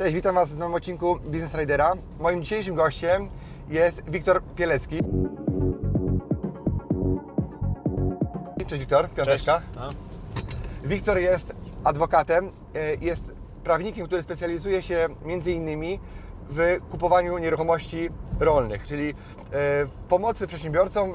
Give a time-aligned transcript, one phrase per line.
[0.00, 1.92] Cześć, witam Was w nowym odcinku Business Ridera.
[2.20, 3.28] Moim dzisiejszym gościem
[3.68, 4.98] jest Wiktor Pielecki.
[8.66, 9.62] Cześć Wiktor, piąteczka.
[9.76, 9.88] No.
[10.84, 11.54] Wiktor jest
[11.84, 13.32] adwokatem, e, jest
[13.64, 16.00] prawnikiem, który specjalizuje się między innymi
[16.50, 19.14] w kupowaniu nieruchomości rolnych, czyli e,
[19.86, 21.14] w pomocy przedsiębiorcom,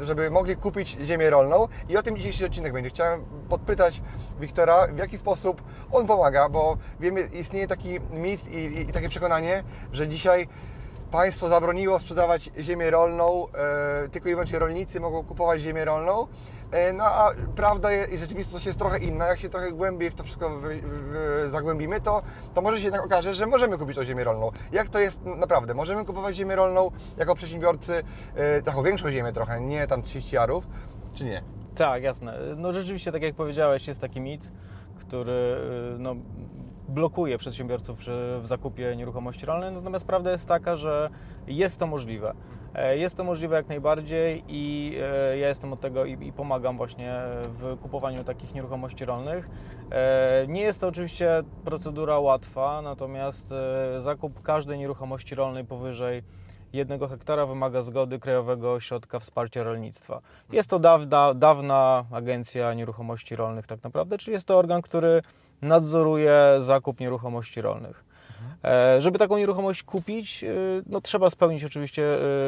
[0.00, 1.68] e, żeby mogli kupić ziemię rolną.
[1.88, 2.90] I o tym dzisiejszy odcinek będzie.
[2.90, 4.00] Chciałem podpytać
[4.40, 5.62] Wiktora, w jaki sposób
[5.92, 10.48] on pomaga, bo wiemy, istnieje taki mit i, i takie przekonanie, że dzisiaj
[11.14, 13.46] państwo zabroniło sprzedawać ziemię rolną,
[14.04, 16.26] e, tylko i wyłącznie rolnicy mogą kupować ziemię rolną.
[16.70, 19.26] E, no a prawda je- i rzeczywistość jest trochę inna.
[19.26, 20.50] Jak się trochę głębiej w to wszystko
[21.50, 22.22] zagłębimy, to,
[22.54, 24.50] to może się jednak okaże, że możemy kupić tą ziemię rolną.
[24.72, 25.74] Jak to jest naprawdę?
[25.74, 28.02] Możemy kupować ziemię rolną jako przedsiębiorcy,
[28.34, 30.64] e, taką większą ziemię trochę, nie tam 30 arów,
[31.14, 31.42] czy nie?
[31.74, 32.38] Tak, jasne.
[32.56, 34.52] No rzeczywiście, tak jak powiedziałeś, jest taki mit,
[34.98, 36.14] który y, no,
[36.88, 37.98] blokuje przedsiębiorców
[38.40, 41.10] w zakupie nieruchomości rolnej, natomiast prawda jest taka, że
[41.46, 42.34] jest to możliwe.
[42.74, 47.14] E, Jest to możliwe jak najbardziej i e, ja jestem od tego i, pomagam właśnie
[47.58, 49.48] w kupowaniu takich nieruchomości rolnych.
[49.90, 53.54] E, Nie jest to oczywiście procedura łatwa, natomiast
[54.00, 56.22] zakup każdej nieruchomości rolnej powyżej
[56.74, 60.20] jednego hektara wymaga zgody Krajowego Ośrodka Wsparcia Rolnictwa.
[60.52, 65.22] Jest to dawna, dawna agencja nieruchomości rolnych tak naprawdę, czyli jest to organ, który
[65.62, 68.04] nadzoruje zakup nieruchomości rolnych.
[68.64, 72.02] E, Żeby taką nieruchomość kupić, y, no, trzeba spełnić oczywiście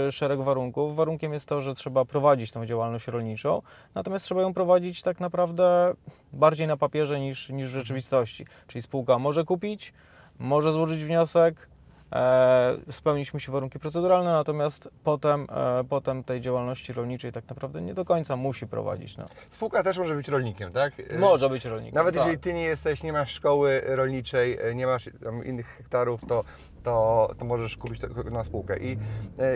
[0.08, 0.96] y, szereg warunków.
[0.96, 3.62] Warunkiem jest to, że trzeba prowadzić tą działalność rolniczą,
[3.94, 5.94] natomiast trzeba ją prowadzić tak naprawdę
[6.32, 8.46] bardziej na papierze niż, niż w rzeczywistości.
[8.66, 9.92] Czyli spółka może kupić,
[10.38, 11.68] może złożyć wniosek,
[12.12, 17.94] e, spełnić musi warunki proceduralne, natomiast potem, e, potem tej działalności rolniczej tak naprawdę nie
[17.94, 19.16] do końca musi prowadzić.
[19.16, 19.26] No.
[19.50, 20.92] Spółka też może być rolnikiem, tak?
[21.10, 21.94] E, Może być rolnikiem.
[21.94, 22.24] Nawet tak.
[22.24, 25.10] jeżeli Ty nie jesteś, nie masz szkoły rolniczej, nie masz
[25.44, 26.44] innych hektarów, to,
[26.82, 28.00] to, to możesz kupić
[28.30, 28.78] na spółkę.
[28.78, 28.98] I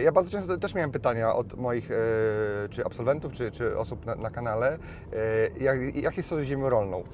[0.05, 1.89] ja bardzo często też miałem pytania od moich
[2.71, 4.79] czy absolwentów, czy, czy osób na, na kanale,
[5.61, 7.05] jak, jak jest z ziemią rolną.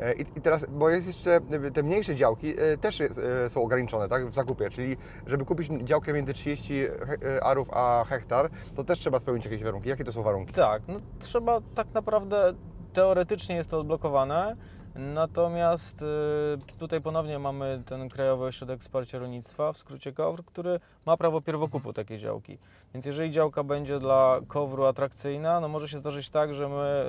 [0.00, 1.40] E, I, teraz, bo jest jeszcze
[1.74, 3.08] te mniejsze działki e, też e,
[3.50, 8.04] są ograniczone tak, w zakupie, czyli żeby kupić działkę między 30 he- e, arów a
[8.08, 9.88] hektar, to też trzeba spełnić jakieś warunki.
[9.88, 10.52] Jakie to są warunki?
[10.52, 12.54] Tak, no trzeba tak naprawdę,
[12.92, 14.56] teoretycznie jest to odblokowane,
[14.94, 21.16] natomiast y, tutaj ponownie mamy ten Krajowy Ośrodek Wsparcia Rolnictwa, w skrócie KOWR, który ma
[21.16, 22.58] prawo pierwokupu takiej działki.
[22.94, 27.04] Więc jeżeli działka będzie dla KOWR-u atrakcyjna, no może się zdarzyć tak, że my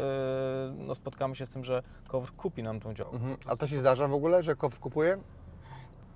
[0.81, 3.15] y, no spotkamy się z tym, że KOWR kupi nam tą działkę.
[3.15, 3.37] Mhm.
[3.45, 5.17] A to się zdarza w ogóle, że KOW kupuje?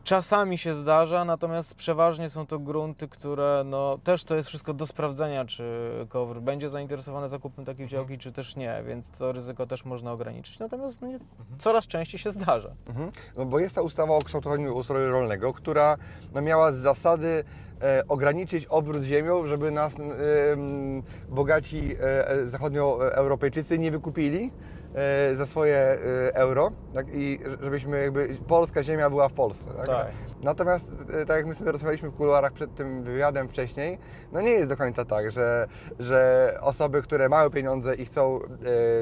[0.07, 4.87] Czasami się zdarza, natomiast przeważnie są to grunty, które no, też to jest wszystko do
[4.87, 9.85] sprawdzenia, czy KOWR będzie zainteresowany zakupem takiej działki, czy też nie, więc to ryzyko też
[9.85, 10.59] można ograniczyć.
[10.59, 11.19] Natomiast no, nie,
[11.57, 12.69] coraz częściej się zdarza.
[12.87, 13.11] Mhm.
[13.37, 15.97] No bo jest ta ustawa o kształtowaniu ustroju rolnego, która
[16.33, 17.43] no, miała z zasady
[17.81, 20.03] e, ograniczyć obrót ziemią, żeby nas e,
[21.29, 24.51] bogaci e, zachodnioeuropejczycy nie wykupili
[25.33, 25.97] za swoje e,
[26.35, 27.05] euro tak?
[27.13, 29.69] i żebyśmy jakby polska ziemia była w Polsce.
[29.77, 29.87] Tak?
[29.87, 30.07] Tak.
[30.43, 33.97] Natomiast e, tak jak my sobie rozmawialiśmy w kuluarach przed tym wywiadem wcześniej,
[34.31, 35.67] no nie jest do końca tak, że,
[35.99, 38.39] że osoby, które mają pieniądze i chcą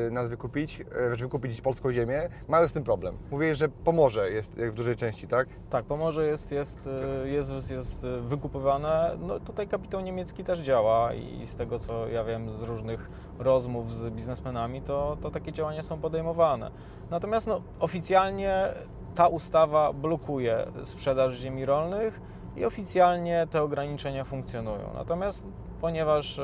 [0.08, 3.18] e, nas wykupić, e, znaczy wykupić polską ziemię, mają z tym problem.
[3.32, 5.48] Mówię, że Pomorze jest e, w dużej części, tak?
[5.70, 6.90] Tak, Pomorze jest, jest,
[7.26, 9.18] jest, jest y, wykupywane.
[9.20, 13.10] No, tutaj kapitał niemiecki też działa i z tego co ja wiem z różnych
[13.40, 16.72] rozmów z biznesmenami, to, to takie działania są podejmowane.
[17.10, 18.68] Natomiast no, oficjalnie
[19.16, 22.22] ta ustawa blokuje sprzedaż ziemi rolnych
[22.56, 24.90] i oficjalnie te ograniczenia funkcjonują.
[24.94, 25.44] Natomiast
[25.82, 26.42] ponieważ y,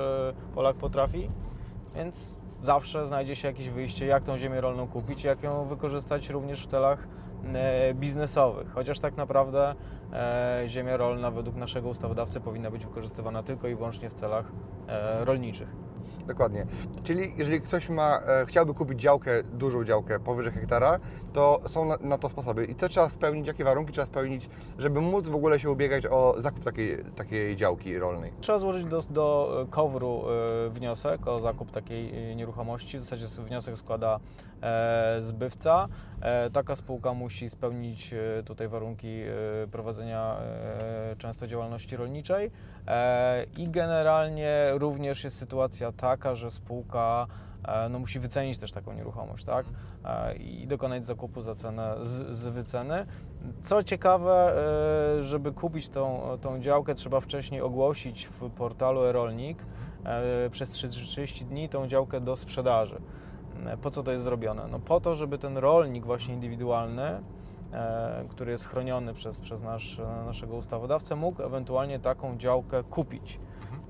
[0.56, 1.29] Polak potrafi,
[1.95, 6.63] więc zawsze znajdzie się jakieś wyjście, jak tą ziemię rolną kupić, jak ją wykorzystać również
[6.63, 7.07] w celach
[7.53, 8.71] e, biznesowych.
[8.73, 9.75] Chociaż tak naprawdę
[10.13, 14.51] e, ziemia rolna według naszego ustawodawcy powinna być wykorzystywana tylko i wyłącznie w celach
[14.88, 15.69] e, rolniczych.
[16.27, 16.65] Dokładnie.
[17.03, 21.00] Czyli jeżeli ktoś ma, e, chciałby kupić działkę, dużą działkę powyżej hektara,
[21.33, 22.65] to są na, na to sposoby.
[22.65, 26.35] I co trzeba spełnić, jakie warunki trzeba spełnić, żeby móc w ogóle się ubiegać o
[26.38, 28.31] zakup takiej, takiej działki rolnej?
[28.41, 32.97] Trzeba złożyć do, do KOWR-u e, wniosek o zakup takiej e, nieruchomości.
[32.97, 34.19] W zasadzie wniosek składa
[34.62, 35.88] e, zbywca.
[36.21, 40.38] E, Taka spółka musi spełnić e, tutaj warunki e, prowadzenia
[41.18, 42.51] często działalności rolniczej
[43.57, 47.27] i generalnie również jest sytuacja taka, że spółka
[47.89, 49.65] no, musi wycenić też taką nieruchomość, tak?
[50.39, 53.06] I dokonać zakupu za cenę z, z wyceny.
[53.62, 54.56] Co ciekawe,
[55.21, 59.65] żeby kupić tą, tą działkę, trzeba wcześniej ogłosić w portalu e-rolnik
[60.51, 63.01] przez 30 dni tą działkę do sprzedaży.
[63.67, 64.67] E, Po co to jest zrobione?
[64.67, 67.23] No po to, żeby ten rolnik właśnie indywidualny,
[67.73, 73.39] e, który jest chroniony przez, przez nasz, naszego ustawodawcę, mógł ewentualnie taką działkę kupić,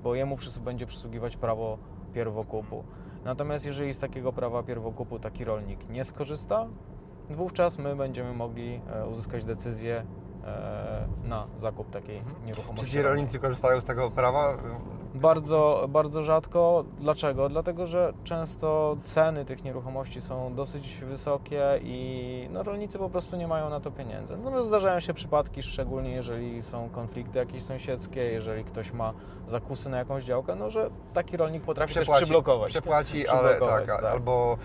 [0.02, 1.78] bo jemu będzie przysługiwać prawo
[2.14, 2.84] pierwokupu.
[3.24, 6.66] Natomiast jeżeli z takiego prawa pierwokupu taki rolnik nie skorzysta,
[7.30, 10.04] wówczas my będziemy mogli e, uzyskać decyzję
[10.44, 12.90] e, na zakup takiej Czy nieruchomości.
[12.90, 14.56] ci rolnicy korzystają z tego prawa?
[15.14, 16.84] Bardzo, bardzo rzadko.
[17.00, 17.48] Dlaczego?
[17.48, 23.48] Dlatego, że często ceny tych nieruchomości są dosyć wysokie i no, rolnicy po prostu nie
[23.48, 24.36] mają na to pieniędzy.
[24.36, 29.12] Natomiast zdarzają się przypadki, szczególnie jeżeli są konflikty jakieś sąsiedzkie, jeżeli ktoś ma
[29.46, 32.70] zakusy na jakąś działkę, no, że taki rolnik potrafi też przyblokować.
[32.72, 34.56] Przepłaci, ale tak, a- albo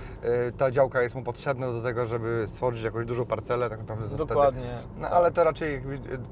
[0.48, 4.04] y, ta działka jest mu potrzebna do tego, żeby stworzyć jakąś dużą parcelę, tak naprawdę
[4.04, 4.78] to Wtedy, Dokładnie.
[4.98, 5.82] no ale to raczej y,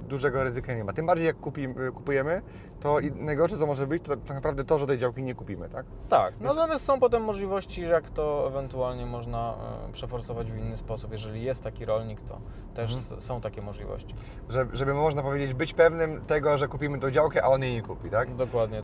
[0.09, 0.93] dużego ryzyka nie ma.
[0.93, 2.41] Tym bardziej jak kupi, y, kupujemy,
[2.79, 5.69] to i najgorsze co może być, to tak naprawdę to, że tej działki nie kupimy,
[5.69, 5.85] tak?
[6.09, 9.53] Tak, Więc- natomiast są potem możliwości, jak to ewentualnie można
[9.89, 11.11] e, przeforsować w inny sposób.
[11.11, 12.41] Jeżeli jest taki rolnik, to
[12.73, 13.21] też Mhm.
[13.21, 14.15] są takie możliwości.
[14.49, 17.81] Że, żeby można powiedzieć, być pewnym tego, że kupimy tą działkę, a on jej nie
[17.81, 18.35] kupi, tak?
[18.35, 18.81] Dokładnie.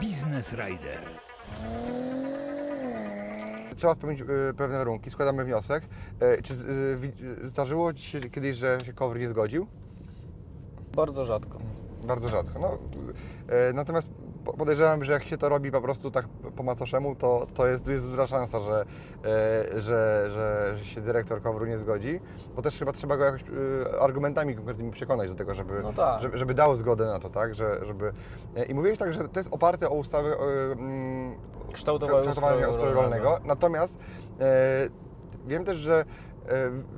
[0.00, 1.00] Biznes Rider.
[3.76, 5.84] Trzeba spełnić y, pewne warunki, składamy wniosek.
[6.38, 6.56] Y, Czy y,
[7.44, 9.66] y, zdarzyło Ci się kiedyś, że się KOWR nie zgodził?
[10.96, 11.58] Bardzo rzadko.
[12.04, 12.58] Bardzo rzadko.
[12.58, 12.78] No,
[13.48, 14.08] e, natomiast
[14.52, 18.10] podejrzewam, że jak się to robi po prostu tak po macoszemu, to, to jest, jest
[18.10, 18.84] duża szansa, że,
[19.24, 22.20] e, że, że, że się dyrektor KOWR-u nie zgodzi,
[22.56, 26.22] bo też chyba trzeba go jakoś e, argumentami konkretnymi przekonać do tego, żeby, No tak.
[26.22, 27.54] żeby, żeby dał zgodę na to, tak?
[27.54, 28.12] Że, żeby...
[28.56, 31.34] e, I mówiłeś tak, że to jest oparte o ustawę e, mm,
[31.72, 33.40] kształtowania ustroju rolnego.
[33.44, 33.98] Natomiast
[35.46, 36.04] wiem też, że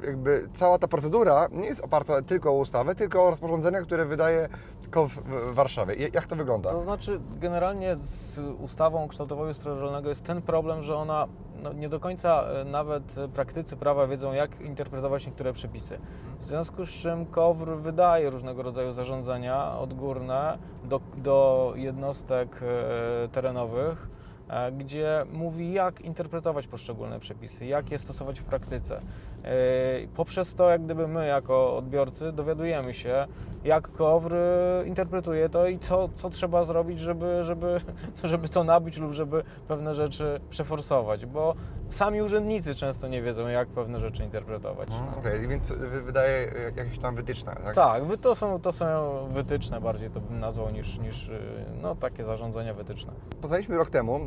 [0.07, 4.49] jakby cała ta procedura nie jest oparta tylko o ustawę, tylko o rozporządzenia, które wydaje
[4.91, 5.95] KOW w Warszawie.
[6.15, 6.71] Jak to wygląda?
[6.71, 11.29] To znaczy, generalnie z ustawą o kształtowaniu ustroju rolnego jest ten problem, że ona
[11.63, 15.99] no, nie do końca e, nawet praktycy prawa wiedzą, jak interpretować niektóre przepisy.
[16.39, 24.09] W związku z czym KOWR wydaje różnego rodzaju zarządzenia odgórne do, do jednostek e, terenowych,
[24.49, 29.01] e, gdzie mówi, jak interpretować poszczególne przepisy, jak je stosować w praktyce.
[29.45, 33.27] E, Poprzez to, jak gdyby my, jako odbiorcy, dowiadujemy się,
[33.65, 37.81] jak KOWR e, interpretuje to i co, co trzeba zrobić, żeby, żeby,
[38.25, 41.55] żeby to nabić lub żeby pewne rzeczy przeforsować, bo
[41.91, 44.89] sami urzędnicy często nie wiedzą, jak pewne rzeczy interpretować.
[44.89, 47.75] Mhm, Okej, więc wy- wydaje jak- jakieś tam wytyczne, tak?
[47.75, 48.87] Tak, to są, to są
[49.35, 51.39] wytyczne bardziej, to bym nazwał niż, niż y,
[51.83, 53.13] no, takie zarządzania wytyczne.
[53.41, 54.21] Poznaliśmy rok temu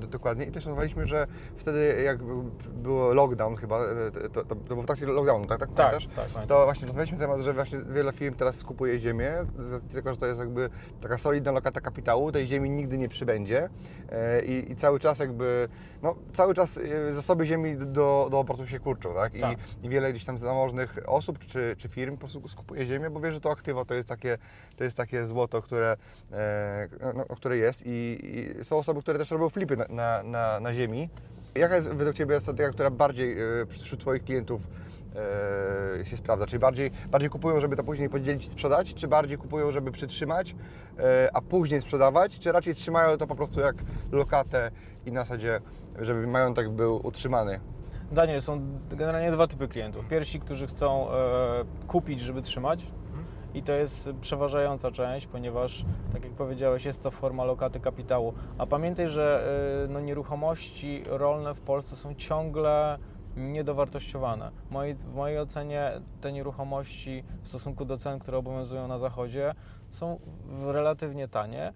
[0.00, 1.26] dokładnie i też rozmawialiśmy, że
[1.56, 5.58] wtedy jak był- było lockdown chyba, e, to, to, to było w trakcie lockdownu, tak?
[5.58, 5.70] tak,
[6.16, 6.46] Tak, tak.
[6.46, 9.32] To właśnie rozmawialiśmy temat, że właśnie wiele firm teraz skupuje ziemię,
[9.94, 10.70] tego, że to jest jakby
[11.00, 13.68] taka solidna lokata kapitału, tej ziemi nigdy nie przybędzie
[14.12, 15.68] e, i, i cały czas jakby,
[16.02, 19.34] no cały czas e, zasoby ziemi do, do obrotu się kurczą, tak?
[19.34, 19.58] I, Tak.
[19.82, 23.32] I wiele gdzieś tam zamożnych osób czy, czy firm po prostu skupuje ziemię, bo wie,
[23.32, 24.38] że to aktywo to jest takie,
[24.76, 25.96] to jest takie złoto, które,
[26.32, 28.18] e, no, które jest I,
[28.60, 31.10] i są osoby, które też robią flipy na, na, na, na ziemi.
[31.54, 34.60] Jaka jest według Ciebie strategia, która bardziej e, wśród Twoich klientów
[36.00, 36.46] e, się sprawdza?
[36.46, 40.54] Czyli bardziej, bardziej kupują, żeby to później podzielić i sprzedać, czy bardziej kupują, żeby przytrzymać,
[41.32, 43.76] a później sprzedawać, czy raczej trzymają to po prostu jak
[44.12, 44.70] lokatę
[45.06, 45.60] i na zasadzie,
[46.00, 47.60] żeby majątek był utrzymany?
[48.12, 50.08] Daniel, są generalnie dwa typy klientów.
[50.08, 52.86] Pierwsi, którzy chcą e, kupić, żeby trzymać.
[53.54, 58.34] I to jest przeważająca część, ponieważ, tak jak powiedziałeś, jest to forma lokaty kapitału.
[58.58, 59.48] A pamiętaj, że
[59.84, 62.98] e, no, nieruchomości rolne w Polsce są ciągle
[63.36, 64.50] niedowartościowane.
[64.68, 69.54] W mojej, w mojej ocenie te nieruchomości w stosunku do cen, które obowiązują na zachodzie,
[69.90, 70.18] są
[70.66, 71.72] relatywnie tanie.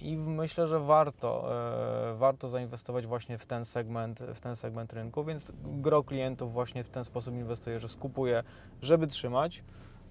[0.00, 1.48] I myślę, że warto,
[2.10, 6.84] e, warto zainwestować właśnie w ten, segment, w ten segment rynku, więc gro klientów właśnie
[6.84, 8.42] w ten sposób inwestuje, że skupuje,
[8.82, 9.62] żeby trzymać,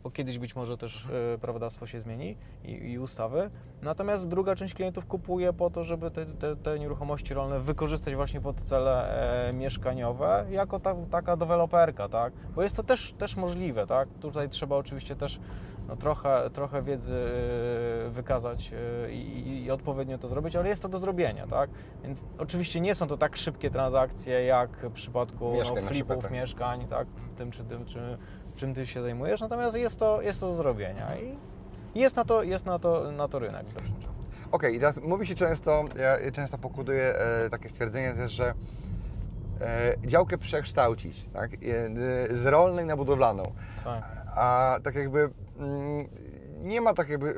[0.03, 3.49] bo kiedyś być może też e, prawodawstwo się zmieni i, i ustawy.
[3.81, 8.41] Natomiast druga część klientów kupuje po to, żeby te, te, te nieruchomości rolne wykorzystać właśnie
[8.41, 9.09] pod cele
[9.49, 12.33] e, mieszkaniowe, jako ta, taka deweloperka, tak?
[12.55, 14.09] Bo jest to też, też możliwe, tak?
[14.19, 15.39] Tutaj trzeba oczywiście też
[15.87, 17.13] no, trochę, trochę wiedzy
[18.07, 18.73] y, wykazać
[19.07, 21.69] y, i, i odpowiednio to zrobić, ale jest to do zrobienia, tak?
[22.03, 26.31] Więc oczywiście nie są to tak szybkie transakcje jak w przypadku Mieszkań no, flipów, tak.
[26.31, 27.07] mieszkań, tak?
[27.37, 28.17] Tym czy tym, czy,
[28.55, 31.37] czym ty się zajmujesz, natomiast jest to, jest to do zrobienia i
[31.99, 33.65] jest na to, jest na to, na to rynek.
[34.51, 38.53] Okej, i teraz mówi się często, ja często pokutuję e, takie stwierdzenie też, że
[39.61, 41.53] e, działkę przekształcić, tak?
[41.53, 41.57] E,
[42.35, 43.43] z rolnej na budowlaną.
[43.83, 44.03] Tak.
[44.35, 45.29] A tak jakby
[46.63, 47.33] nie ma tak jakby e,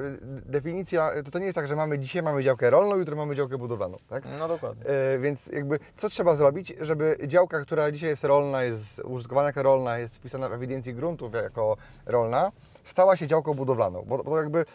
[0.52, 3.58] definicja, to, to nie jest tak, że mamy dzisiaj mamy działkę rolną, jutro mamy działkę
[3.58, 4.24] budowlaną, tak?
[4.40, 4.86] No dokładnie.
[4.86, 9.64] E, więc jakby co trzeba zrobić, żeby działka, która dzisiaj jest rolna, jest użytkowana jako
[9.64, 12.52] rolna, jest wpisana w ewidencji gruntów jako rolna,
[12.90, 14.04] stała się działką budowlaną.
[14.08, 14.66] Bo, bo jakby e,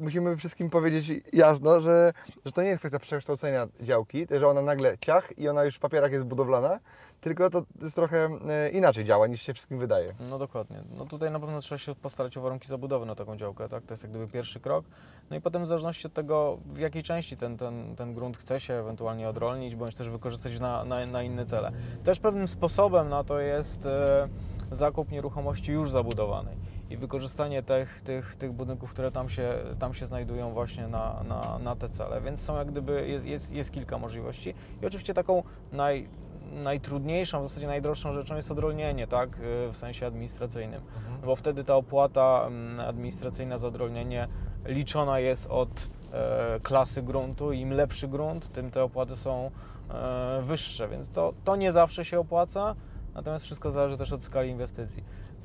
[0.00, 2.12] musimy wszystkim powiedzieć jasno, że,
[2.44, 5.78] że to nie jest kwestia przekształcenia działki, że ona nagle ciach i ona już w
[5.78, 6.80] papierach jest budowlana,
[7.20, 10.14] tylko to jest trochę e, inaczej działa niż się wszystkim wydaje.
[10.30, 10.82] No dokładnie.
[10.96, 13.84] No tutaj na pewno trzeba się postarać o warunki zabudowy na taką działkę, tak?
[13.84, 14.84] To jest jak gdyby pierwszy krok.
[15.30, 18.60] No i potem w zależności od tego, w jakiej części ten, ten, ten grunt chce
[18.60, 21.72] się ewentualnie odrolnić, bądź też wykorzystać na, na, na inne cele.
[22.04, 24.28] Też pewnym sposobem na to jest e,
[24.70, 26.56] zakup nieruchomości już zabudowanej
[26.94, 31.58] i wykorzystanie tych, tych, tych budynków, które tam się, tam się znajdują właśnie na, na,
[31.58, 32.20] na te cele.
[32.20, 34.54] Więc są jak gdyby, jest, jest, jest kilka możliwości.
[34.82, 36.08] I oczywiście taką naj,
[36.52, 40.82] najtrudniejszą, w zasadzie najdroższą rzeczą jest odrolnienie, tak, y, w sensie administracyjnym,
[41.20, 44.28] no bo wtedy ta opłata mm, administracyjna za odrolnienie
[44.64, 47.52] liczona jest od e, klasy gruntu.
[47.52, 49.50] I im lepszy grunt, tym te opłaty są
[49.90, 52.74] e, wyższe, więc to, to nie zawsze się opłaca,
[53.14, 55.04] natomiast wszystko zależy też od skali inwestycji.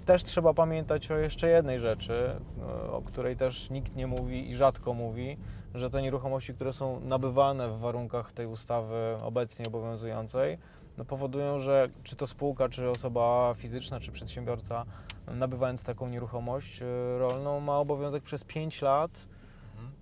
[0.10, 4.56] Też trzeba pamiętać o jeszcze jednej rzeczy, e, o której też nikt nie mówi i
[4.56, 5.38] rzadko mówi,
[5.76, 10.58] że te nieruchomości, które są nabywane w warunkach tej ustawy obecnie obowiązującej,
[10.98, 14.86] no powodują, że czy to spółka, czy osoba fizyczna, czy przedsiębiorca,
[15.28, 16.86] nabywając taką nieruchomość e,
[17.18, 19.28] rolną, ma obowiązek przez 5 lat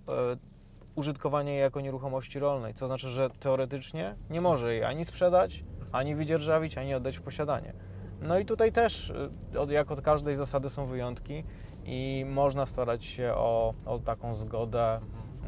[0.08, 0.12] e,
[0.94, 6.14] użytkowania jej jako nieruchomości rolnej, co znaczy, że teoretycznie nie może jej ani sprzedać, ani
[6.14, 7.87] wydzierżawić, ani oddać w posiadanie.
[8.22, 9.12] No i tutaj też,
[9.54, 11.44] e, od, jak od każdej zasady są wyjątki
[11.84, 15.00] i można starać się o, o taką zgodę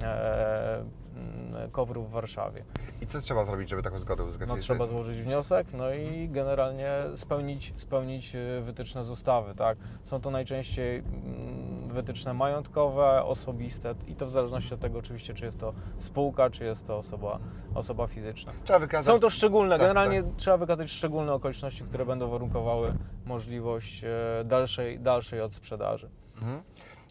[0.03, 0.85] e,
[1.17, 2.65] mm, KOWR-u w Warszawie.
[3.00, 4.49] I co trzeba zrobić, żeby taką zgodę uzyskać?
[4.49, 9.79] No, trzeba złożyć wniosek, no i generalnie spełnić, spełnić y, wytyczne z ustawy, tak.
[10.05, 15.45] Są to najczęściej mm, wytyczne majątkowe, osobiste i to w zależności od tego oczywiście, czy
[15.45, 17.39] jest to spółka, czy jest to osoba,
[17.75, 18.53] osoba fizyczna.
[18.65, 19.15] Trzeba wykazać...
[19.15, 22.95] Są to szczególne, Tak, generalnie trzeba wykazać szczególne okoliczności, które będą warunkowały
[23.27, 26.09] możliwość e, dalszej, dalszej odsprzedaży.
[26.37, 26.63] Mhm.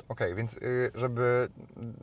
[0.10, 1.50] Okej, więc y, żeby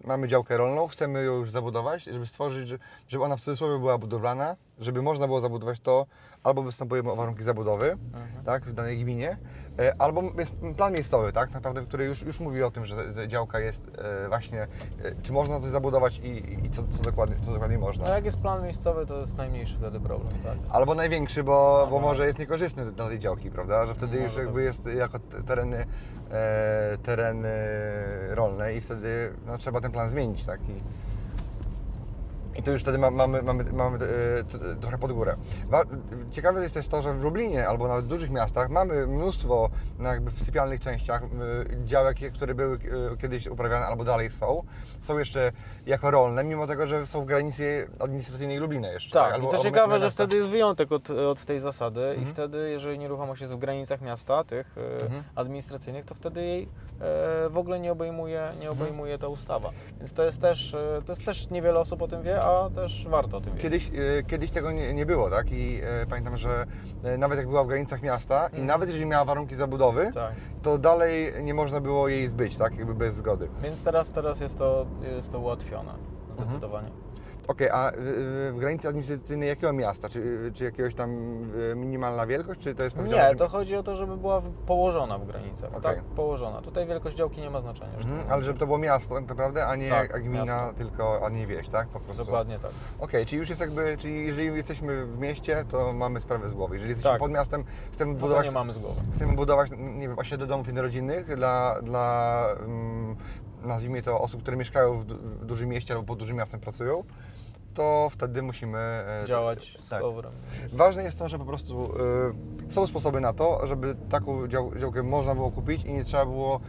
[0.04, 2.78] mamy działkę rolną, chcemy ją już zabudować, żeby stworzyć, że-
[3.08, 6.06] żeby ona w cudzysłowie była budowlana, żeby można było zabudować to,
[6.46, 8.44] albo występujemy o warunki zabudowy, Mhm.
[8.44, 9.36] tak, w danej gminie,
[9.78, 13.60] e, albo jest plan miejscowy, tak, naprawdę, który już, już mówi o tym, że działka
[13.60, 13.90] jest
[14.24, 14.66] e, właśnie, e,
[15.22, 18.08] czy można coś zabudować i, i co, co, dokładnie, co dokładnie No można.
[18.08, 20.54] jak jest plan miejscowy, to jest najmniejszy wtedy problem, tak.
[20.70, 23.86] Albo największy, bo, bo może jest niekorzystny dla tej działki, prawda?
[23.86, 24.64] Że wtedy Może już jakby tak.
[24.64, 25.86] jest jako tereny,
[27.02, 27.48] tereny
[28.30, 30.60] rolne i wtedy no, trzeba ten plan zmienić, tak?
[30.68, 30.72] I,
[32.58, 33.98] i to już wtedy ma, mamy, mamy, mamy
[34.72, 35.36] e, trochę pod górę.
[35.68, 35.84] Wa-
[36.30, 40.08] Ciekawe jest też to, że w Lublinie albo nawet w dużych miastach mamy mnóstwo no,
[40.08, 41.26] jakby w sypialnych częściach e,
[41.86, 42.74] działek, które były
[43.12, 44.62] e, kiedyś uprawiane albo dalej są.
[45.00, 45.52] Są jeszcze
[45.86, 49.10] jako rolne, mimo tego, że są w granicy administracyjnej Lublina jeszcze.
[49.10, 50.24] Tak, Albo- i co ciekawe, że miasta.
[50.24, 52.26] wtedy jest wyjątek od, od tej zasady i Mhm.
[52.26, 55.22] wtedy, jeżeli nieruchomość jest w granicach miasta, tych e, Mhm.
[55.34, 56.68] administracyjnych, to wtedy jej e,
[57.50, 58.60] w ogóle nie obejmuje, Mhm.
[58.60, 59.70] nie obejmuje ta ustawa.
[59.98, 63.06] Więc to jest też, e, to jest też niewiele osób o tym wie, a też
[63.08, 63.62] warto o tym wiedzieć.
[63.62, 65.50] Kiedyś, e, kiedyś tego nie, nie było, tak?
[65.52, 66.66] I e, pamiętam, że
[67.04, 68.66] e, nawet jak była w granicach miasta i Mhm.
[68.66, 70.32] nawet jeżeli miała warunki zabudowy, Tak.
[70.62, 72.76] to dalej nie można było jej zbyć, tak?
[72.78, 73.48] Jakby bez zgody.
[73.62, 75.92] Więc teraz, teraz jest, to, jest to ułatwione.
[76.38, 76.60] Mhm.
[77.48, 80.08] Okej, a w, w granicy administracyjnej jakiego miasta?
[80.08, 81.10] Czy, czy jakiegoś tam
[81.76, 85.26] minimalna wielkość, czy to jest powiedziane, Nie, to chodzi o to, żeby była położona w
[85.26, 85.70] granicach.
[85.70, 85.82] Okej.
[85.82, 86.60] Tak, położona.
[86.62, 87.92] Tutaj wielkość działki nie ma znaczenia.
[87.96, 90.72] Mhm, ale żeby to było miasto tak naprawdę, a nie Tak, gmina, miasto.
[90.78, 91.88] tylko, a nie wieś, tak?
[91.88, 92.24] Po prostu.
[92.24, 92.70] Dokładnie tak.
[92.98, 96.74] Okej, czyli już jest jakby, czyli jeżeli jesteśmy w mieście, to mamy sprawę z głowy.
[96.74, 97.20] Jeżeli jesteśmy Tak.
[97.20, 99.00] pod miastem, chcemy No budować nie mamy z głowy.
[99.14, 103.16] Chcemy budować, nie wiem, osiedle domów jednorodzinnych dla, dla mm,
[103.62, 107.04] nazwijmy to, osób, które mieszkają w, du- w dużym mieście albo pod dużym miastem pracują,
[107.76, 110.00] to wtedy musimy e, Działać z tak.
[110.00, 110.32] kowrem.
[110.72, 111.92] Ważne jest to, że po prostu
[112.68, 116.26] e, są sposoby na to, żeby taką dział, działkę można było kupić i nie trzeba
[116.26, 116.60] było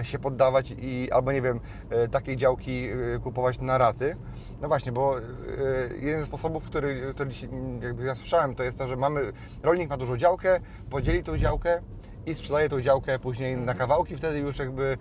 [0.00, 2.88] e, się poddawać i albo nie wiem, e, takiej działki
[3.24, 4.16] kupować na raty.
[4.60, 5.14] No właśnie, bo
[6.00, 7.30] jeden ze sposobów, który, który
[8.06, 9.32] ja słyszałem, to jest to, że mamy,
[9.62, 11.80] rolnik ma dużą działkę, podzieli tą działkę
[12.26, 14.98] i sprzedaje tą działkę później na kawałki, wtedy już jakby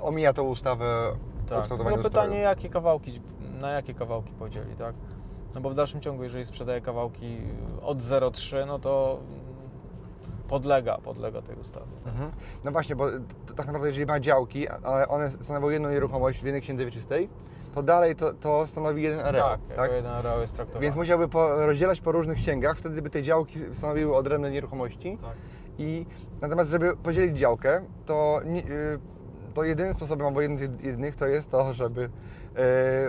[0.00, 1.62] omija tą ustawę o Tak.
[1.62, 2.42] kształtowaniu No pytanie, ustroju.
[2.44, 3.20] jakie kawałki,
[3.62, 4.94] na jakie kawałki podzieli, tak?
[5.54, 7.36] No bo w dalszym ciągu, jeżeli sprzedaje kawałki
[7.82, 9.18] od 0,3, no to
[10.48, 11.86] podlega, podlega tej ustawie.
[12.06, 12.30] Mhm.
[12.64, 13.06] No właśnie, bo
[13.56, 17.28] tak naprawdę jeżeli ma działki, ale one stanowią jedną nieruchomość w jednej księdze wieczystej,
[17.74, 19.48] to dalej to, to stanowi jeden areał.
[19.48, 20.82] tak, jako jeden areał jest traktowany.
[20.82, 25.18] Więc musiałby po, rozdzielać po różnych księgach, wtedy by te działki stanowiły odrębne nieruchomości.
[25.22, 25.36] Tak.
[25.78, 26.06] I
[26.40, 28.98] natomiast, żeby podzielić działkę, to, y,
[29.54, 32.10] to jedynym sposobem, albo jeden z jed- jedynych, to jest to, żeby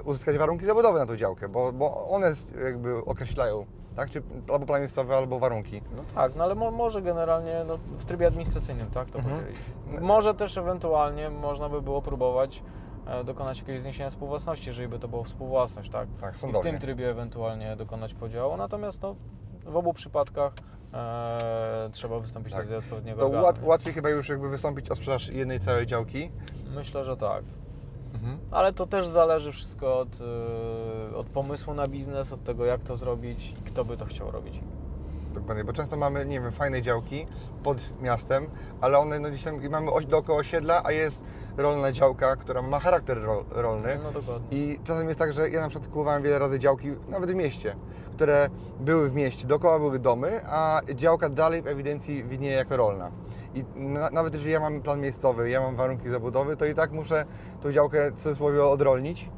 [0.05, 2.33] uzyskać warunki zabudowy na tą działkę, bo, bo one
[2.63, 4.09] jakby określają, tak?
[4.09, 4.21] Czy
[4.53, 5.81] albo plan miejscowy, albo warunki.
[5.95, 9.37] No tak, no ale mo, może generalnie no, w trybie administracyjnym, tak, to Mhm.
[9.39, 9.57] podzielić.
[10.01, 12.63] Może też ewentualnie można by było próbować
[13.07, 16.07] e, dokonać jakiegoś zniesienia współwłasności, jeżeli by to było współwłasność, tak?
[16.21, 16.71] Tak, I w sądownie.
[16.71, 19.15] tym trybie ewentualnie dokonać podziału, natomiast no,
[19.65, 20.53] w obu przypadkach
[20.93, 22.67] e, trzeba wystąpić Tak.
[22.69, 23.43] do odpowiedniego To organu.
[23.45, 26.31] łat, łatwiej chyba już jakby wystąpić o sprzedaż jednej całej działki.
[26.75, 27.43] Myślę, że tak.
[28.13, 28.37] Mhm.
[28.51, 30.09] Ale to też zależy wszystko od,
[31.11, 34.31] y, od pomysłu na biznes, od tego jak to zrobić i kto by to chciał
[34.31, 34.61] robić.
[35.33, 37.27] Dokładnie, bo często mamy, nie wiem, fajne działki
[37.63, 38.47] pod miastem,
[38.81, 41.23] ale one no, gdzieś tam mamy oś, dookoła osiedla, a jest
[41.57, 43.99] rolna działka, która ma charakter ro, rolny.
[44.03, 44.57] No dokładnie.
[44.57, 47.75] I czasem jest tak, że ja na przykład kupowałem wiele razy działki, nawet w mieście,
[48.13, 53.11] które były w mieście, dookoła były domy, a działka dalej w ewidencji widnieje jako rolna.
[53.55, 56.91] I na, nawet jeżeli ja mam plan miejscowy, ja mam warunki zabudowy, to i tak
[56.91, 57.25] muszę
[57.61, 59.29] tą działkę w cudzysłowie odrolnić.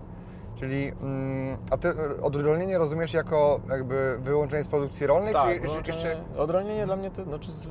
[0.59, 5.97] Czyli, mm, a ty odrolnienie rozumiesz jako jakby wyłączenie z produkcji rolnej, Tak, czy wyłączenie,
[5.97, 6.23] jeszcze...
[6.37, 7.67] odrolnienie dla mnie to znaczy z,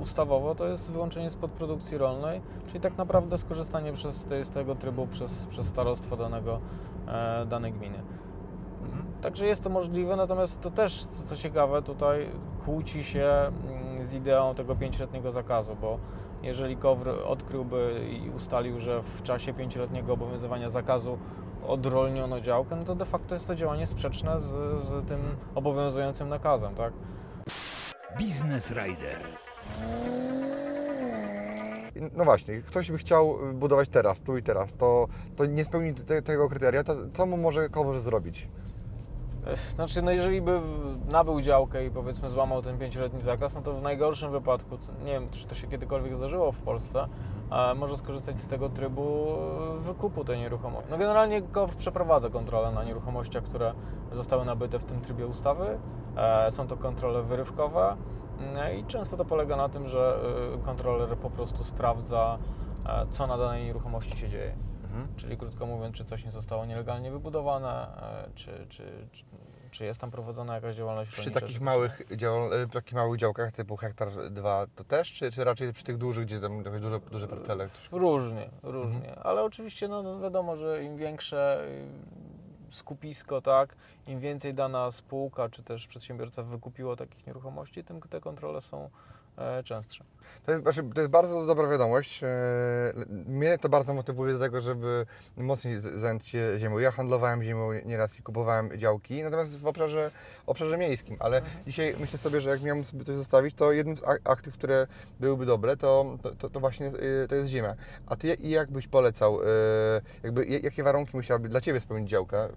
[0.00, 5.06] ustawowo to jest wyłączenie spod produkcji rolnej, czyli tak naprawdę skorzystanie przez, z tego trybu
[5.06, 6.60] przez, przez starostwo danego,
[7.08, 7.98] e, danej gminy.
[8.82, 9.04] Mhm.
[9.22, 12.26] Także jest to możliwe, natomiast to też, co- co ciekawe, tutaj
[12.64, 15.98] kłóci się mm, z ideą tego pięcioletniego zakazu, bo
[16.42, 21.18] jeżeli KOWR odkryłby i ustalił, że w czasie pięcioletniego obowiązywania zakazu
[21.66, 24.46] odrolniono działkę, no to de facto jest to działanie sprzeczne z,
[24.82, 25.20] z tym
[25.54, 26.92] obowiązującym nakazem, tak?
[28.18, 29.18] Biznes Rider.
[32.16, 36.22] No właśnie, ktoś by chciał budować teraz, tu i teraz, to, to nie spełni te,
[36.22, 38.48] tego kryteria, to co mu może KOWR zrobić?
[39.74, 40.60] Znaczy, no jeżeli by
[41.08, 45.30] nabył działkę i powiedzmy złamał ten pięcioletni zakaz, no to w najgorszym wypadku, nie wiem,
[45.30, 47.08] czy to się kiedykolwiek zdarzyło w Polsce,
[47.76, 49.36] może skorzystać z tego trybu
[49.78, 50.90] e, wykupu tej nieruchomości.
[50.90, 53.72] No generalnie KOWR przeprowadza kontrolę na nieruchomościach, które
[54.12, 55.78] zostały nabyte w tym trybie ustawy.
[56.16, 57.96] E, Są to kontrole wyrywkowe
[58.40, 60.18] mm, i często to polega na tym, że
[60.54, 62.38] e, kontroler po prostu sprawdza,
[63.10, 64.54] co na danej nieruchomości się dzieje.
[64.92, 65.08] Mhm.
[65.16, 67.88] Czyli krótko mówiąc, czy coś nie zostało nielegalnie wybudowane,
[68.26, 69.24] e, czy, czy, czy,
[69.70, 73.76] czy jest tam prowadzona jakaś działalność Przy takich małych, dział, e, takich małych działkach typu
[73.76, 77.28] hektar, dwa to też, czy, czy raczej przy tych dużych, gdzie tam jakieś duże, duże
[77.28, 77.68] parcele?
[77.92, 79.08] Różnie, różnie.
[79.08, 79.26] Mhm.
[79.26, 81.64] Ale oczywiście no, no wiadomo, że im większe
[82.70, 83.76] y, skupisko, tak,
[84.06, 88.90] im więcej dana spółka czy też przedsiębiorca wykupiło takich nieruchomości, tym te kontrole są
[89.36, 90.04] e, częstsze.
[90.46, 92.22] To jest, znaczy, to jest bardzo dobra wiadomość.
[92.22, 92.28] E,
[93.26, 96.78] Mnie to bardzo motywuje do tego, żeby mocniej zająć się ziemią.
[96.78, 100.10] Ja handlowałem ziemią nieraz i kupowałem działki, natomiast w obszarze,
[100.46, 104.04] obszarze miejskim, ale dzisiaj myślę sobie, że jak miałbym sobie coś zostawić, to jednym z
[104.04, 104.86] ak- aktyw, które
[105.20, 107.74] byłyby dobre, to, to, to, właśnie e, to jest ziemia.
[108.06, 109.46] A Ty i jak byś polecał, e,
[110.22, 112.48] jakby, ja- jakie warunki musiałaby dla Ciebie spełnić działka,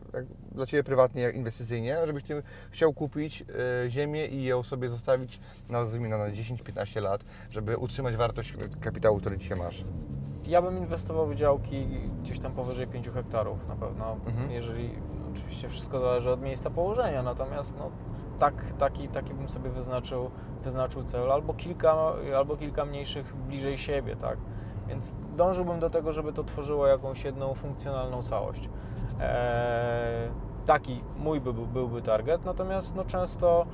[0.51, 3.43] dla Ciebie prywatnie, jak inwestycyjnie, żebyś Ty chciał kupić
[3.88, 9.58] ziemię i ją sobie zostawić, nazwijmy na 10-15 lat, żeby utrzymać wartość kapitału, który dzisiaj
[9.58, 9.84] masz.
[10.47, 11.88] Ja bym inwestował w działki
[12.23, 14.51] gdzieś tam powyżej 5 hektarów na pewno, Mhm.
[14.51, 14.89] jeżeli
[15.34, 17.89] oczywiście wszystko zależy od miejsca położenia, natomiast no,
[18.39, 20.30] tak, taki, taki bym sobie wyznaczył,
[20.63, 21.95] wyznaczył cel, albo kilka,
[22.38, 24.38] albo kilka mniejszych bliżej siebie, tak?
[24.88, 28.69] Więc dążyłbym do tego, żeby to tworzyło jakąś jedną funkcjonalną całość.
[29.19, 30.30] Eee,
[30.65, 33.65] taki mój by, byłby target, natomiast no, często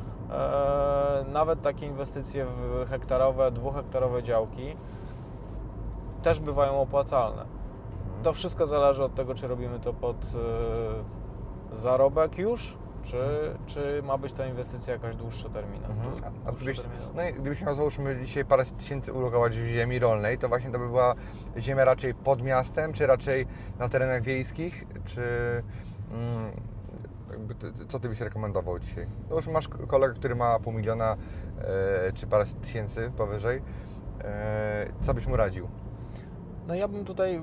[1.28, 4.76] nawet takie inwestycje w hektarowe, dwuhektarowe działki
[6.24, 7.46] też bywają opłacalne.
[8.24, 10.26] To wszystko zależy od tego, czy robimy to pod
[11.74, 13.18] e, zarobek już, czy,
[13.66, 15.94] czy ma być to inwestycja jakaś dłuższoterminowa.
[15.94, 16.14] Mhm.
[16.24, 17.12] A, a gdybyś, Dłuższoterminowa.
[17.16, 20.80] no i gdybyś miał załóżmy dzisiaj parę tysięcy ulokować w ziemi rolnej, to właśnie to
[20.80, 21.16] by była
[21.58, 23.46] ziemia raczej pod miastem, czy raczej
[23.80, 25.22] na terenach wiejskich, czy
[26.12, 26.52] mm,
[27.88, 29.08] co Ty byś rekomendował dzisiaj?
[29.30, 31.18] No już masz kolegę, który ma pół miliona,
[31.62, 33.62] e, czy parę tysięcy powyżej,
[34.24, 35.68] e, co byś mu radził?
[36.68, 37.42] No ja bym tutaj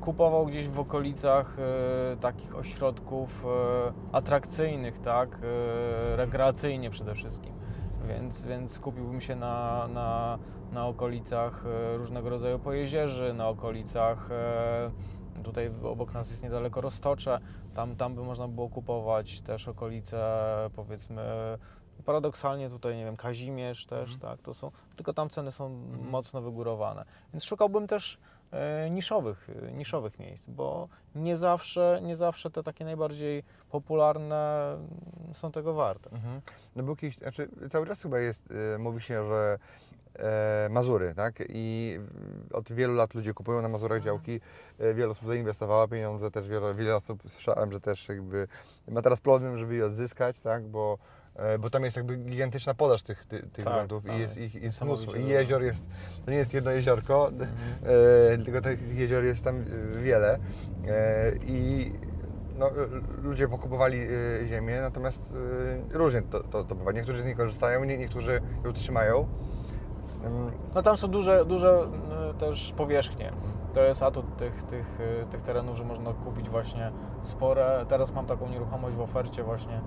[0.00, 5.38] kupował gdzieś w okolicach e, takich ośrodków e, atrakcyjnych, tak,
[6.12, 7.52] e, rekreacyjnie przede wszystkim.
[8.08, 10.38] więc, więc skupiłbym się na, na,
[10.72, 14.28] na okolicach e, różnego rodzaju pojezierzy, na okolicach
[15.42, 17.38] tutaj obok nas jest niedaleko Roztocze,
[17.74, 20.20] tam, tam by można było kupować też okolice
[20.76, 21.22] powiedzmy
[22.04, 25.68] paradoksalnie tutaj nie wiem Kazimierz też, tak, to są, tylko tam ceny są
[26.10, 27.04] mocno wygórowane.
[27.32, 28.18] Więc szukałbym też
[28.50, 34.76] e, niszowych, e, niszowych miejsc, bo nie zawsze, nie zawsze te takie najbardziej popularne
[35.32, 36.10] są tego warte.
[36.10, 36.40] Mhm.
[36.76, 39.58] No był kiedyś, znaczy cały czas chyba jest, e, mówi się, że
[40.70, 41.34] Mazury, tak?
[41.48, 41.98] I
[42.52, 44.40] od wielu lat ludzie kupują na Mazurach działki.
[44.78, 48.48] E, wiele osób zainwestowało pieniądze, też wiele, wiele osób słyszałem, że też jakby
[48.88, 50.66] ma teraz problem, żeby je odzyskać, tak?
[50.66, 50.98] Bo,
[51.36, 54.36] e, bo tam jest jakby gigantyczna podaż tych, tych, tych Tak, gruntów tam i jest
[54.36, 55.16] ich jest mnóstwo.
[55.16, 55.90] I jezior jest,
[56.24, 57.30] to nie jest jedno jeziorko,
[58.32, 60.38] e, tylko tych jezior jest tam e, wiele.
[60.88, 61.92] E, I
[62.58, 62.70] no,
[63.22, 63.98] ludzie pokupowali
[64.46, 65.32] ziemię, natomiast
[65.92, 66.92] różnie to, to, to bywa.
[66.92, 69.28] Niektórzy z niej korzystają, nie, niektórzy ją trzymają.
[70.24, 71.86] Ym, No tam są duże, duże
[72.30, 73.32] y, też powierzchnie.
[73.74, 77.84] To jest atut tych, tych, y, tych terenów, że można kupić właśnie spore.
[77.88, 79.80] Teraz mam taką nieruchomość w ofercie właśnie.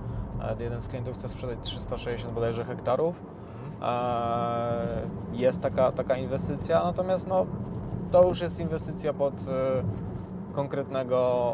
[0.59, 3.23] Jeden z klientów chce sprzedać 360 bodajże hektarów.
[3.81, 5.01] E,
[5.33, 7.45] Jest taka, taka inwestycja, natomiast no,
[8.11, 9.45] to już jest inwestycja pod y,
[10.53, 11.53] konkretnego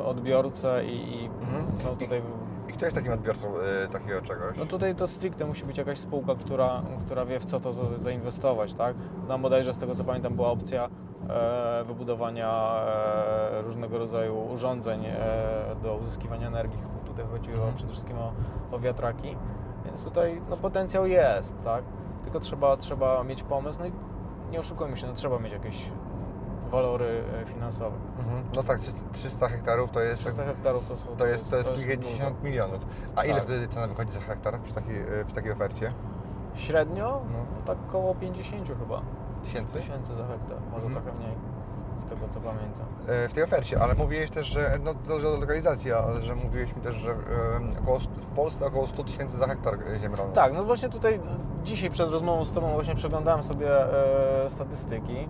[0.00, 1.64] e, odbiorcę i, i Mhm.
[1.84, 2.22] no, tutaj
[2.76, 3.48] kto jest takim odbiorcą
[3.84, 4.56] y, takiego czegoś?
[4.58, 7.98] no tutaj to stricte musi być jakaś spółka, która, która wie w co to za-
[7.98, 8.96] zainwestować, tak?
[9.28, 10.88] Nam bodajże z tego co pamiętam była opcja
[11.28, 15.16] e, wybudowania e, różnego rodzaju urządzeń e,
[15.82, 16.78] do uzyskiwania energii.
[17.06, 17.74] Tutaj chodziło Mhm.
[17.74, 18.32] przede wszystkim o,
[18.72, 19.36] o wiatraki,
[19.84, 21.84] więc tutaj no, potencjał jest, tak?
[22.22, 23.92] Tylko trzeba, trzeba mieć pomysł, no i
[24.50, 25.84] nie oszukujmy się, no, trzeba mieć jakieś
[26.70, 27.96] walory e, finansowe.
[28.18, 28.42] Mhm.
[28.56, 28.80] No tak,
[29.12, 31.16] 300 hektarów to jest, 300 hektarów to są...
[31.16, 32.86] to jest, to jest kilkadziesiąt milionów.
[33.16, 33.44] A ile Tak.
[33.44, 35.92] wtedy cena wychodzi za hektar przy takiej, przy takiej ofercie?
[36.54, 37.20] Średnio?
[37.32, 37.38] No.
[37.58, 39.02] No tak koło 50 chyba.
[39.44, 39.74] Tysięcy?
[39.78, 40.92] tysięcy za hektar, może Mhm.
[41.04, 41.34] trochę mniej,
[41.98, 42.86] z tego co pamiętam.
[43.08, 46.76] E, W tej ofercie, ale mówiłeś też, że no, zależy od lokalizacji, ale że mówiłeś
[46.76, 47.14] mi też, że
[47.82, 50.34] około, w Polsce około 100 tysięcy za hektar e, ziemi rolnej.
[50.34, 51.20] Tak, no właśnie tutaj
[51.64, 53.68] dzisiaj przed rozmową z Tobą właśnie przeglądałem sobie
[54.44, 55.28] e, statystyki,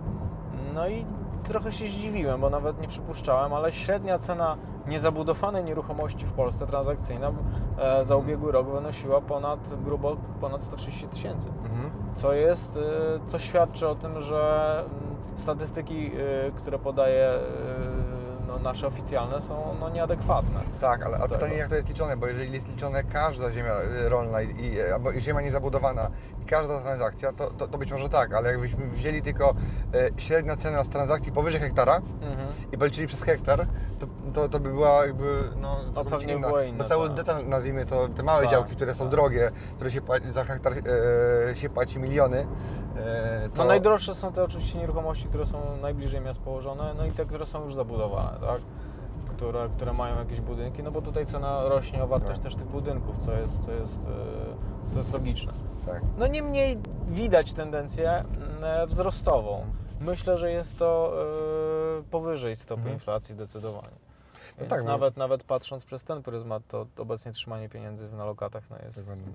[0.73, 1.05] no i
[1.47, 4.57] trochę się zdziwiłem, bo nawet nie przypuszczałem, ale średnia cena
[4.87, 7.31] niezabudowanej nieruchomości w Polsce transakcyjna
[7.77, 11.49] e, za ubiegły rok wynosiła ponad, grubo ponad 130 tysięcy.
[11.49, 11.91] Mhm.
[12.15, 12.81] co jest, y,
[13.27, 16.11] co świadczy o tym, że mm, statystyki,
[16.47, 17.39] y, które podaje
[18.47, 20.59] no, nasze oficjalne są no, nieadekwatne.
[20.81, 21.35] Tak, ale a Tego.
[21.35, 23.73] pytanie jak to jest liczone, bo jeżeli jest liczone każda ziemia
[24.07, 26.09] rolna i, i, albo ziemia niezabudowana
[26.47, 29.55] każda transakcja, to, to, to być może tak, ale jakbyśmy wzięli tylko
[29.93, 32.47] e, średnia cena z transakcji powyżej hektara Mhm.
[32.71, 33.65] i policzyli przez hektar,
[33.99, 36.77] to, to, to by była jakby no, całkowicie pewnie inna.
[36.77, 37.15] Bo cały cena.
[37.15, 39.11] detal nazwijmy to, te małe Tak, działki, które są tak.
[39.11, 40.73] drogie, które się za hektar
[41.51, 42.47] e, się płaci miliony,
[42.97, 47.11] e, to No najdroższe są te oczywiście nieruchomości, które są najbliżej miast położone, no i
[47.11, 48.61] te, które są już zabudowane, tak?
[49.29, 52.43] Które, które mają jakieś budynki, no bo tutaj cena rośnie o wartość Tak.
[52.43, 54.07] też tych budynków, co jest, co jest,
[54.89, 55.53] y, co jest logiczne.
[55.87, 56.01] Tak.
[56.17, 59.65] No niemniej widać tendencję mm, wzrostową.
[60.01, 61.13] Myślę, że jest to
[61.99, 62.93] y, powyżej stopy Mhm.
[62.95, 63.95] inflacji zdecydowanie.
[64.59, 68.63] No tak, bo- nawet, nawet patrząc przez ten pryzmat, to obecnie trzymanie pieniędzy na lokatach
[68.69, 69.25] no, jest Dokładnie.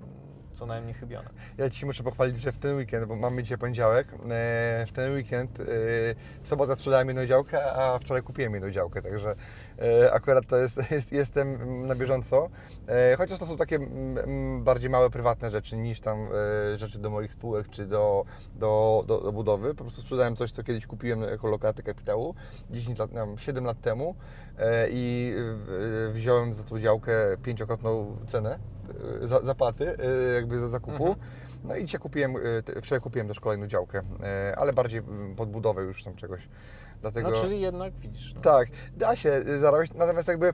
[0.53, 1.29] co najmniej chybione.
[1.59, 4.17] Ja Ci muszę pochwalić, że w ten weekend, bo mamy dzisiaj poniedziałek, e,
[4.87, 5.65] w ten weekend e,
[6.43, 9.35] w sobotę sprzedałem jedną działkę, a wczoraj kupiłem jedną działkę, także e,
[10.13, 12.49] akurat to jest, jest, jestem na bieżąco.
[12.89, 16.29] E, Chociaż to są takie mm, mm, bardziej małe, prywatne rzeczy niż tam
[16.73, 19.75] e, rzeczy do moich spółek czy do, do, do, do budowy.
[19.75, 22.35] Po prostu sprzedałem coś, co kiedyś kupiłem jako lokatę kapitału
[22.71, 24.15] 10 lat, nie wiem, 7 lat temu
[24.59, 25.35] e, i
[26.09, 28.59] e, wziąłem za tą działkę pięciokrotną cenę
[29.23, 31.07] e, za- zapłaty, e, jakby za zakupu.
[31.07, 31.17] Mhm.
[31.65, 32.35] No i dzisiaj kupiłem,
[32.83, 34.03] wczoraj kupiłem też kolejną działkę,
[34.57, 36.49] ale bardziej mm, pod budowę już tam czegoś.
[37.03, 37.31] Dlatego...
[37.31, 38.35] No czyli jednak widzisz.
[38.35, 38.41] No.
[38.41, 40.53] Tak, da się y, zarobić, natomiast jakby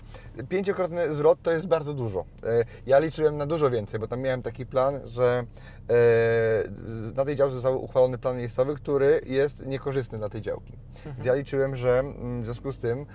[0.49, 2.21] pięciokrotny zwrot to jest bardzo dużo.
[2.61, 5.45] Y, Ja liczyłem na dużo więcej, bo tam miałem taki plan, że
[5.91, 10.73] y, na tej działce został uchwalony plan miejscowy, który jest niekorzystny dla tej działki.
[11.07, 13.07] Więc ja liczyłem, że mm, w związku z tym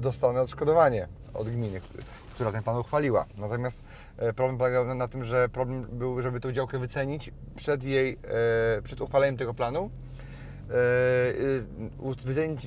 [0.00, 1.80] dostanę odszkodowanie od gminy,
[2.34, 3.26] która ten plan uchwaliła.
[3.38, 3.82] Natomiast
[4.36, 8.18] problem polegał na- tym, że problem był, żeby tą działkę wycenić przed jej,
[8.84, 9.90] przed uchwaleniem tego planu.
[10.70, 10.74] E,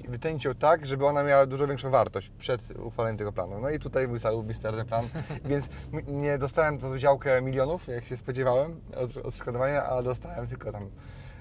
[0.08, 3.60] wycenić, ją tak, żeby ona miała dużo większą wartość przed uchwaleniem tego planu.
[3.62, 5.10] No i tutaj był cały misterny plan,
[5.46, 5.70] więc
[6.08, 10.90] nie dostałem za działkę milionów, jak się spodziewałem od odszkodowania, a dostałem tylko tam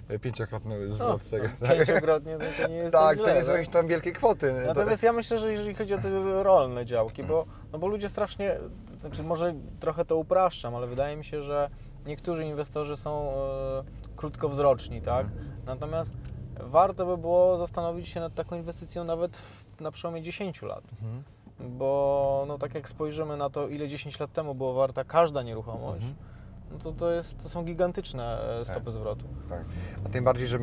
[0.09, 1.49] e, pięciokrotny No, zwrot z tego.
[1.61, 3.57] no, pięciokrotnie no, to nie jest Tak, źle, to nie są tak?
[3.57, 4.55] jakieś tam wielkie kwoty.
[4.63, 8.09] To- Natomiast ja myślę, że jeżeli chodzi o te rolne działki, bo, no bo ludzie
[8.09, 8.57] strasznie,
[9.01, 11.71] znaczy może trochę to upraszczam, ale wydaje mi się, że
[12.07, 13.35] niektórzy inwestorzy są e,
[14.17, 15.27] krótkowzroczni, tak?
[15.27, 15.45] Mhm.
[15.67, 16.15] Natomiast
[16.61, 20.85] warto by było zastanowić się nad taką inwestycją nawet w, na przełomie 10 lat.
[20.93, 21.23] Mhm.
[21.79, 26.05] Bo no, tak jak spojrzymy na to, ile 10 lat temu była warta każda nieruchomość,
[26.05, 26.15] Mhm.
[26.73, 28.93] no to, to, jest, to są gigantyczne e, stopy Tak.
[28.95, 29.25] zwrotu.
[29.49, 29.65] Tak.
[30.07, 30.59] A tym bardziej, że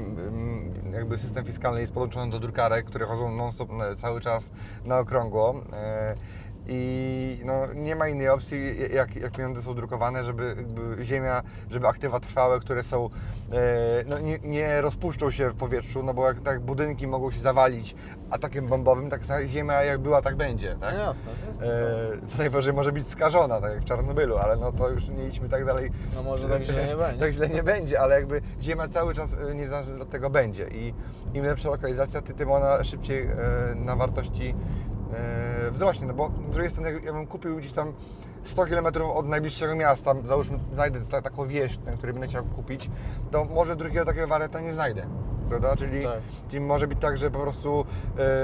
[0.94, 4.50] jakby system fiskalny jest podłączony do drukarek, które chodzą non-stop e, cały czas
[4.86, 5.56] na okrągło.
[5.74, 6.16] e,
[6.68, 10.56] I no, nie ma innej opcji, jak, jak pieniądze są drukowane, żeby
[11.02, 13.58] ziemia, żeby aktywa trwałe, które są, e,
[14.08, 17.96] no, nie, nie rozpuszczą się w powietrzu, no bo jak tak budynki mogą się zawalić
[18.32, 20.76] atakiem bombowym, tak ziemia jak była, tak będzie.
[20.82, 20.94] Tak?
[20.96, 24.72] No jasne, jest E, co najwyżej może być skażona, tak jak w Czarnobylu, ale no
[24.72, 27.20] to już nie idźmy tak dalej no może tak źle nie będzie.
[27.20, 30.94] tak źle nie będzie, ale jakby Ziemia cały czas e, niezależnie od tego będzie i
[31.34, 33.36] im lepsza lokalizacja, ty- tym ona szybciej e,
[33.76, 34.56] na wartości
[35.72, 36.08] wzrośnie.
[36.08, 37.94] No bo z drugiej strony, jak ja bym kupił gdzieś tam
[38.44, 42.90] 100 km od najbliższego miasta, załóżmy, znajdę ta, taką wieś, na której będę chciał kupić,
[43.32, 45.06] to może drugiego takiego warianta nie znajdę.
[45.50, 45.76] Prawda?
[45.76, 46.20] Czyli, Tak.
[46.50, 47.86] czyli może być tak, że po prostu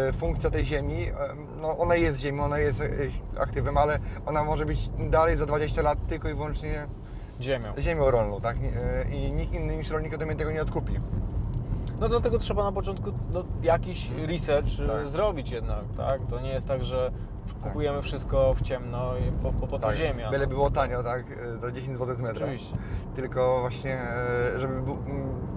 [0.10, 1.14] e, funkcja tej ziemi, e,
[1.62, 2.88] no ona jest ziemią, ona jest e,
[3.40, 6.88] aktywem, ale ona może być dalej za 20 lat tylko i wyłącznie
[7.42, 7.74] Ziemią.
[7.80, 8.58] ziemią rolną, tak?
[9.12, 11.00] I nikt inny niż rolnik ode mnie tego nie odkupi.
[12.00, 15.10] No dlatego trzeba na początku no, jakiś research y, Tak.
[15.10, 16.22] zrobić jednak, tak?
[16.30, 17.12] To nie jest tak, że
[17.64, 20.30] kupujemy wszystko w ciemno i po, po, po to ziemia.
[20.32, 20.50] Byle no.
[20.50, 21.26] było tanio, tak?
[21.32, 22.46] E, Za 10 zł z metra.
[22.46, 22.78] Oczywiście.
[23.16, 24.74] Tylko właśnie, e, żeby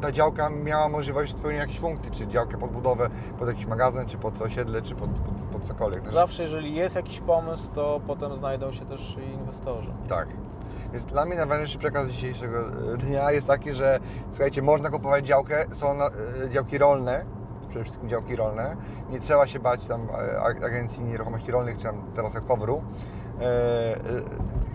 [0.00, 4.18] ta działka miała możliwość spełnienia jakiejś funkcji, czy działkę pod budowę, pod jakiś magazyn, czy
[4.18, 6.02] pod osiedle, czy pod, pod, pod cokolwiek.
[6.02, 9.92] Też- Zawsze jeżeli jest jakiś pomysł, to potem znajdą się też inwestorzy.
[10.08, 10.28] Tak.
[10.92, 14.00] Więc dla mnie najważniejszy przekaz dzisiejszego e, dnia jest taki, że
[14.30, 16.10] słuchajcie, można kupować działkę, są e,
[16.50, 17.24] działki rolne,
[17.68, 18.76] przede wszystkim działki rolne.
[19.10, 22.36] Nie trzeba się bać tam e, ag- agencji nieruchomości rolnych, czy tam teraz.
[22.36, 24.00] E, e,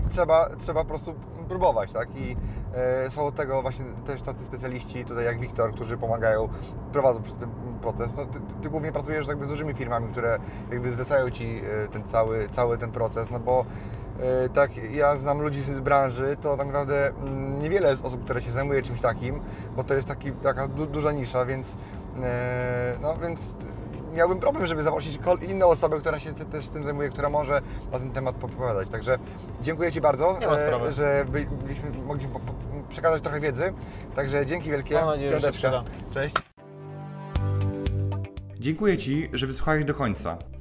[0.10, 1.16] trzeba, trzeba po prostu
[1.48, 2.16] próbować, tak?
[2.16, 2.38] I
[3.10, 6.50] są tego właśnie też tacy specjaliści, tutaj jak Wiktor, którzy pomagają,
[6.92, 7.50] prowadzą tym
[7.82, 8.18] proces.
[8.18, 10.40] No, ty, ty głównie pracujesz jakby z dużymi firmami, które
[10.72, 13.66] jakby zlecają Ci ten cały, cały ten proces, no bo
[14.54, 18.52] tak, ja znam ludzi z branży, to tak naprawdę mm, niewiele jest osób, które się
[18.52, 19.42] zajmuje czymś takim,
[19.76, 21.78] bo to jest taki, taka du, duża nisza, więc,
[22.24, 23.56] e, no, więc
[24.14, 28.00] miałbym problem, żeby zaprosić inną osobę, która się te, też tym zajmuje, która może na
[28.00, 28.90] ten temat opowiadać.
[28.90, 29.18] Także
[29.62, 30.94] dziękuję Ci bardzo, sprawy.
[30.94, 32.54] że by, byliśmy, mogliśmy po, po,
[32.90, 33.74] przekazać trochę wiedzy.
[34.16, 34.96] Także dzięki wielkie.
[34.96, 35.84] Mam nadzieję, że się Piąteczka.
[35.84, 36.14] przyda.
[36.14, 36.36] Cześć.
[38.60, 40.38] Dziękuję Ci, że wysłuchałeś do końca.